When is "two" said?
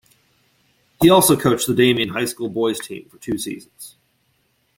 3.19-3.37